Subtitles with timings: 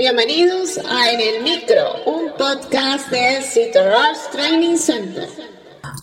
[0.00, 5.28] Bienvenidos a En el Micro, un podcast de Rush Training Center.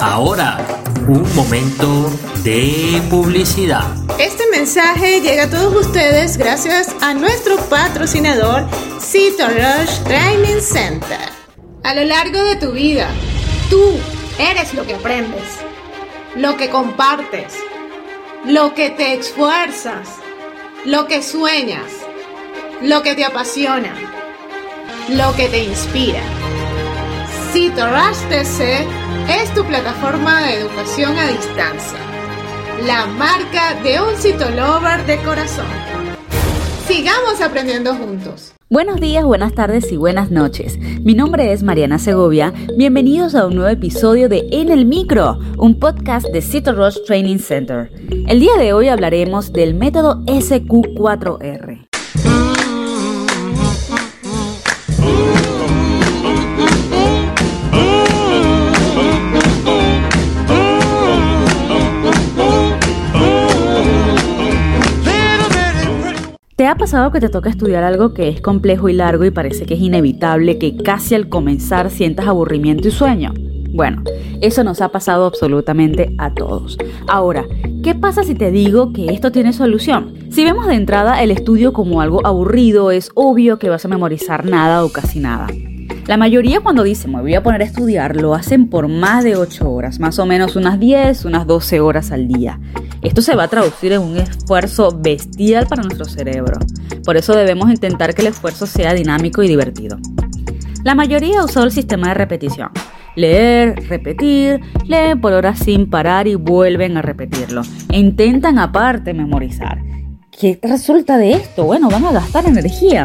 [0.00, 0.64] Ahora,
[1.08, 2.08] un momento
[2.44, 3.82] de publicidad.
[4.16, 8.64] Este mensaje llega a todos ustedes gracias a nuestro patrocinador
[9.40, 11.28] Rush Training Center.
[11.82, 13.08] A lo largo de tu vida,
[13.70, 13.98] tú
[14.38, 15.48] eres lo que aprendes,
[16.36, 17.54] lo que compartes,
[18.44, 20.06] lo que te esfuerzas,
[20.84, 21.90] lo que sueñas
[22.82, 23.92] lo que te apasiona,
[25.10, 26.20] lo que te inspira.
[27.52, 28.86] Rush TC
[29.28, 31.98] es tu plataforma de educación a distancia,
[32.86, 35.66] la marca de un citolover de corazón.
[36.86, 38.54] Sigamos aprendiendo juntos.
[38.70, 40.78] Buenos días, buenas tardes y buenas noches.
[40.78, 42.54] Mi nombre es Mariana Segovia.
[42.76, 47.38] Bienvenidos a un nuevo episodio de En el Micro, un podcast de Cito Rush Training
[47.38, 47.90] Center.
[48.26, 51.69] El día de hoy hablaremos del método SQ4R.
[66.70, 69.74] Ha pasado que te toca estudiar algo que es complejo y largo y parece que
[69.74, 73.34] es inevitable que casi al comenzar sientas aburrimiento y sueño?
[73.72, 74.04] Bueno,
[74.40, 76.78] eso nos ha pasado absolutamente a todos.
[77.08, 77.44] Ahora,
[77.82, 80.14] ¿qué pasa si te digo que esto tiene solución?
[80.30, 84.44] Si vemos de entrada el estudio como algo aburrido, es obvio que vas a memorizar
[84.44, 85.48] nada o casi nada.
[86.06, 89.36] La mayoría cuando dicen me voy a poner a estudiar lo hacen por más de
[89.36, 92.60] 8 horas, más o menos unas 10, unas 12 horas al día.
[93.02, 96.58] Esto se va a traducir en un esfuerzo bestial para nuestro cerebro.
[97.04, 99.98] Por eso debemos intentar que el esfuerzo sea dinámico y divertido.
[100.84, 102.70] La mayoría usó el sistema de repetición.
[103.16, 107.62] Leer, repetir, leen por horas sin parar y vuelven a repetirlo.
[107.90, 109.82] E intentan aparte memorizar.
[110.30, 111.64] ¿Qué resulta de esto?
[111.64, 113.04] Bueno, van a gastar energía.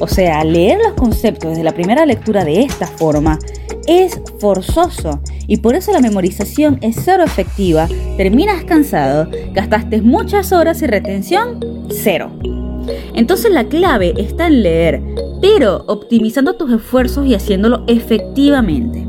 [0.00, 3.38] O sea, leer los conceptos desde la primera lectura de esta forma
[3.86, 10.82] es forzoso y por eso la memorización es cero efectiva, terminas cansado, gastaste muchas horas
[10.82, 11.58] y retención
[11.90, 12.30] cero.
[13.14, 15.02] Entonces la clave está en leer,
[15.40, 19.00] pero optimizando tus esfuerzos y haciéndolo efectivamente.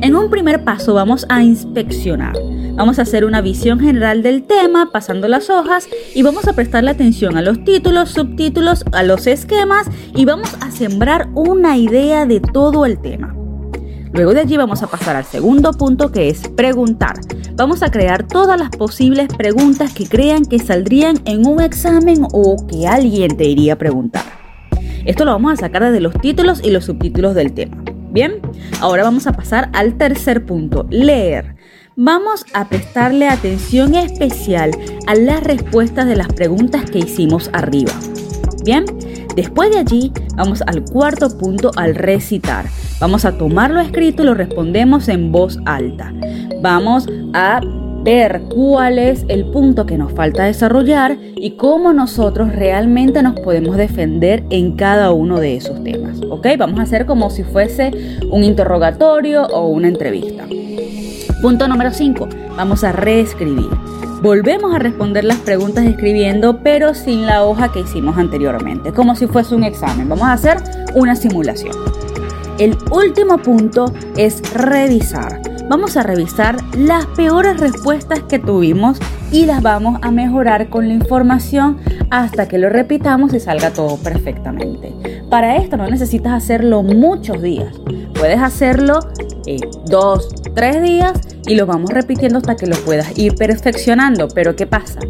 [0.00, 2.34] En un primer paso vamos a inspeccionar.
[2.76, 6.90] Vamos a hacer una visión general del tema pasando las hojas y vamos a prestarle
[6.90, 12.40] atención a los títulos, subtítulos, a los esquemas y vamos a sembrar una idea de
[12.40, 13.43] todo el tema.
[14.14, 17.16] Luego de allí vamos a pasar al segundo punto que es preguntar.
[17.56, 22.64] Vamos a crear todas las posibles preguntas que crean que saldrían en un examen o
[22.68, 24.22] que alguien te iría a preguntar.
[25.04, 27.82] Esto lo vamos a sacar desde los títulos y los subtítulos del tema.
[28.12, 28.34] Bien,
[28.80, 31.56] ahora vamos a pasar al tercer punto, leer.
[31.96, 34.70] Vamos a prestarle atención especial
[35.08, 37.92] a las respuestas de las preguntas que hicimos arriba.
[38.64, 38.84] Bien,
[39.34, 42.66] después de allí vamos al cuarto punto, al recitar.
[43.04, 46.10] Vamos a tomarlo escrito y lo respondemos en voz alta.
[46.62, 47.60] Vamos a
[48.02, 53.76] ver cuál es el punto que nos falta desarrollar y cómo nosotros realmente nos podemos
[53.76, 56.18] defender en cada uno de esos temas.
[56.30, 56.46] ¿Ok?
[56.56, 57.90] Vamos a hacer como si fuese
[58.30, 60.46] un interrogatorio o una entrevista.
[61.42, 62.26] Punto número 5.
[62.56, 63.68] Vamos a reescribir.
[64.22, 69.26] Volvemos a responder las preguntas escribiendo, pero sin la hoja que hicimos anteriormente, como si
[69.26, 70.08] fuese un examen.
[70.08, 70.56] Vamos a hacer
[70.94, 72.03] una simulación.
[72.58, 75.42] El último punto es revisar.
[75.68, 78.98] Vamos a revisar las peores respuestas que tuvimos
[79.32, 81.78] y las vamos a mejorar con la información
[82.10, 84.94] hasta que lo repitamos y salga todo perfectamente.
[85.30, 87.74] Para esto no necesitas hacerlo muchos días.
[88.14, 89.00] Puedes hacerlo
[89.86, 91.12] dos, tres días
[91.46, 94.28] y lo vamos repitiendo hasta que lo puedas ir perfeccionando.
[94.28, 95.00] Pero ¿qué pasa?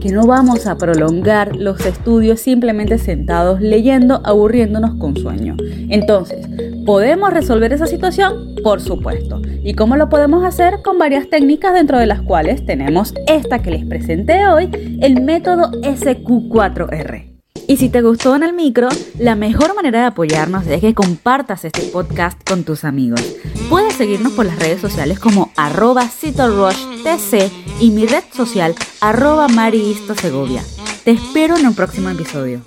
[0.00, 5.56] Que no vamos a prolongar los estudios simplemente sentados leyendo, aburriéndonos con sueño.
[5.88, 6.46] Entonces,
[6.84, 8.54] ¿podemos resolver esa situación?
[8.62, 9.40] Por supuesto.
[9.62, 10.82] ¿Y cómo lo podemos hacer?
[10.82, 15.70] Con varias técnicas dentro de las cuales tenemos esta que les presenté hoy, el método
[15.82, 17.34] SQ4R.
[17.66, 21.64] Y si te gustó en el micro, la mejor manera de apoyarnos es que compartas
[21.64, 23.22] este podcast con tus amigos.
[23.70, 27.50] Puedes seguirnos por las redes sociales como arroba TC
[27.80, 29.46] y mi red social arroba.
[31.04, 32.60] Te espero en un próximo episodio.